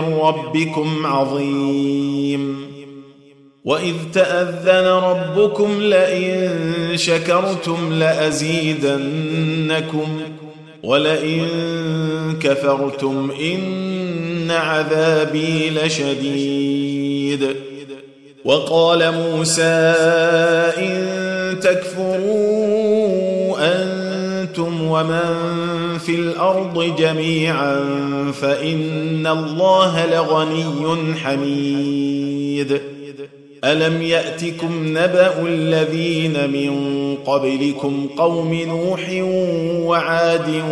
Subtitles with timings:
[0.00, 2.68] من ربكم عظيم.
[3.64, 6.50] وإذ تأذن ربكم لئن
[6.94, 9.26] شكرتم لأزيدنكم
[10.82, 11.46] ولئن
[12.40, 17.56] كفرتم إن عذابي لشديد.
[18.44, 19.94] وقال موسى
[20.78, 22.57] إن تكفروا أنتم
[24.90, 27.76] ومن في الأرض جميعا
[28.32, 32.80] فان الله لغني حميد
[33.64, 36.74] الم ياتكم نبا الذين من
[37.26, 39.10] قبلكم قوم نوح
[39.86, 40.62] وعاد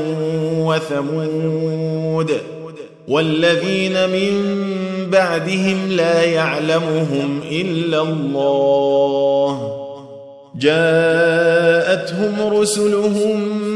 [0.59, 2.33] وثمود
[3.09, 4.57] والذين من
[5.11, 9.87] بعدهم لا يعلمهم الا الله
[10.59, 13.76] جاءتهم رسلهم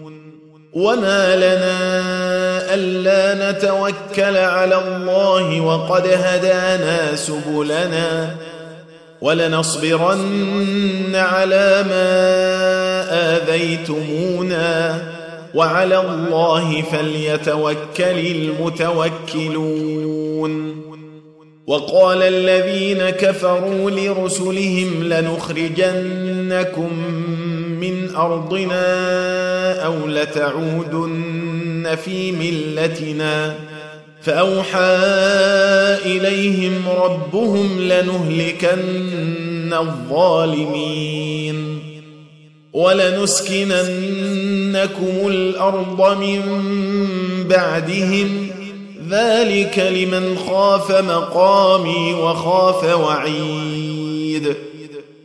[0.73, 8.35] وما لنا الا نتوكل على الله وقد هدانا سبلنا
[9.21, 12.31] ولنصبرن على ما
[13.37, 15.01] اذيتمونا
[15.55, 19.71] وعلى الله فليتوكل المتوكلون
[21.67, 26.91] وقال الذين كفروا لرسلهم لنخرجنكم
[28.11, 33.55] من أرضنا أو لتعودن في ملتنا.
[34.21, 34.97] فأوحى
[36.05, 36.73] إليهم
[37.03, 41.79] ربهم لنهلكن الظالمين.
[42.73, 46.41] ولنسكننكم الأرض من
[47.49, 48.47] بعدهم.
[49.09, 54.55] ذلك لمن خاف مقامي وخاف وعيد.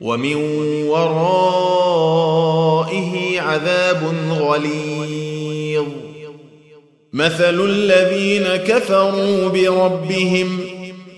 [0.00, 0.34] ومن
[0.84, 1.40] ورائه
[3.40, 5.86] عذاب غليظ.
[7.12, 10.60] مثل الذين كفروا بربهم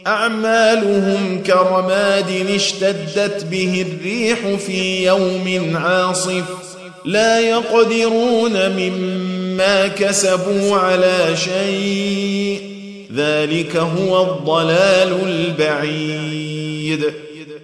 [0.07, 6.45] أعمالهم كرماد اشتدت به الريح في يوم عاصف.
[7.05, 12.61] لا يقدرون مما كسبوا على شيء.
[13.17, 17.13] ذلك هو الضلال البعيد.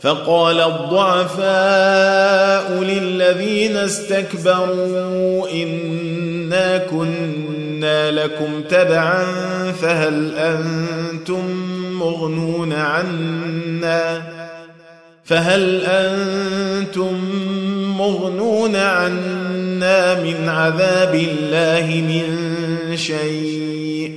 [0.00, 1.46] فقال الضعفاء
[2.82, 9.24] للذين استكبروا إنا كنا لكم تبعا
[9.72, 11.50] فهل أنتم
[11.92, 14.22] مغنون عنا؟
[15.24, 17.20] فهل أنتم
[17.98, 22.26] مغنون عنا من عذاب الله من
[22.96, 24.12] شيء؟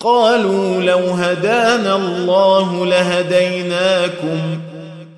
[0.00, 4.60] قالوا لو هدانا الله لهديناكم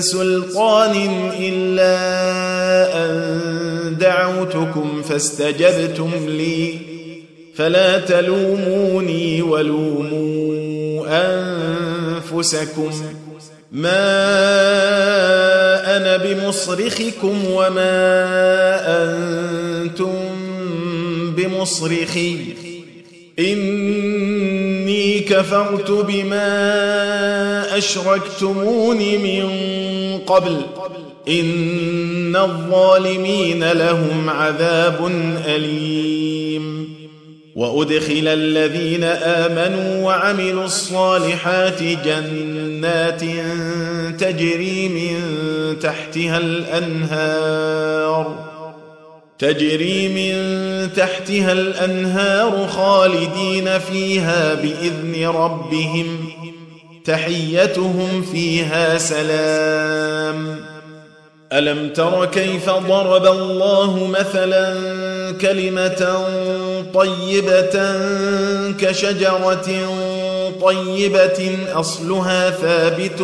[0.00, 1.96] سلطان إلا
[3.04, 6.78] أن دعوتكم فاستجبتم لي.
[7.54, 12.90] فلا تلوموني ولوموا أنفسكم.
[13.72, 14.06] ما
[15.96, 17.94] أنا بمصرخكم وما
[19.02, 20.14] أنتم
[21.36, 22.36] بمصرخي.
[25.28, 29.48] كفرت بما اشركتمون من
[30.26, 30.56] قبل.
[31.28, 35.06] إن الظالمين لهم عذاب
[35.46, 36.98] أليم.
[37.56, 43.20] وأدخل الذين آمنوا وعملوا الصالحات جنات
[44.20, 45.20] تجري من
[45.78, 48.47] تحتها الأنهار.
[49.38, 56.30] تجري من تحتها الأنهار خالدين فيها بإذن ربهم.
[57.04, 60.60] تحيتهم فيها سلام.
[61.52, 64.74] ألم تر كيف ضرب الله مثلا
[65.40, 66.26] كلمة
[66.94, 67.96] طيبة
[68.80, 69.88] كشجرة
[70.62, 73.20] طيبة أصلها ثابت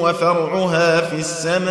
[0.00, 1.70] وفرعها في السماء.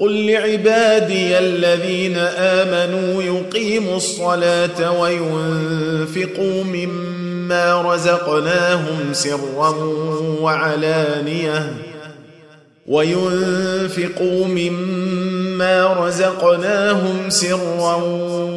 [0.00, 9.70] قل لعبادي الذين آمنوا يقيموا الصلاة وينفقوا مما رزقناهم سرا
[10.40, 11.72] وعلانية.
[12.86, 17.94] وينفقوا مما رزقناهم سرا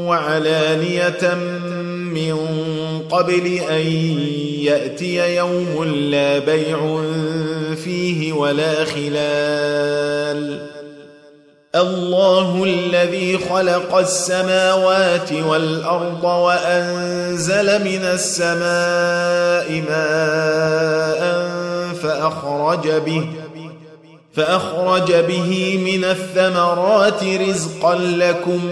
[0.07, 1.37] وعلانية
[2.13, 2.37] من
[3.09, 3.85] قبل أن
[4.61, 7.01] يأتي يوم لا بيع
[7.83, 10.69] فيه ولا خلال.
[11.75, 21.49] الله الذي خلق السماوات والأرض وأنزل من السماء ماء
[21.93, 23.27] فأخرج به
[24.33, 28.71] فأخرج به من الثمرات رزقا لكم.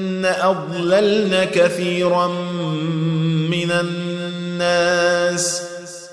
[0.25, 2.27] اضللن كثيرا
[3.49, 5.61] من الناس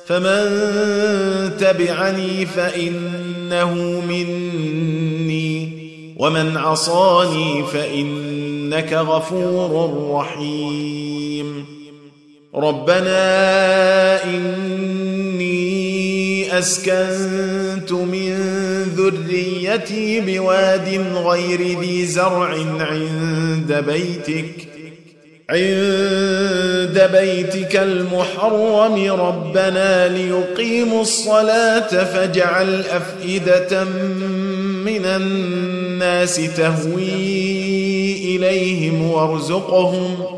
[0.06, 3.74] فمن تبعني فانه
[4.08, 5.78] مني
[6.16, 11.77] ومن عصاني فانك غفور رحيم
[12.54, 15.58] ربنا إني
[16.58, 18.34] أسكنت من
[18.96, 22.48] ذريتي بواد غير ذي زرع
[22.80, 24.68] عند بيتك
[25.50, 29.12] عند بيتك المحرم.
[29.12, 33.84] ربنا ليقيموا الصلاة فاجعل أفئدة
[34.84, 37.36] من الناس تهوي
[38.36, 40.37] إليهم وارزقهم.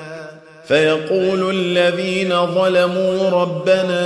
[0.71, 4.01] فيقول الذين ظلموا ربنا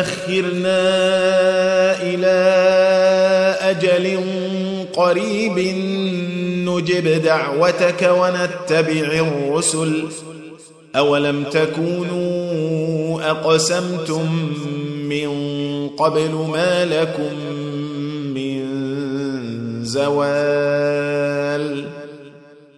[0.00, 0.82] أخرنا
[2.02, 2.38] إلى
[3.60, 4.20] أجل
[4.92, 5.58] قريب
[6.68, 10.04] نجب دعوتك ونتبع الرسل.
[10.96, 14.54] أولم تكونوا أقسمتم
[15.08, 15.30] من
[15.88, 17.34] قبل ما لكم
[18.34, 18.64] من
[19.84, 21.29] زوال